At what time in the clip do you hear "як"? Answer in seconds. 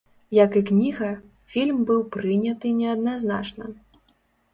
0.35-0.51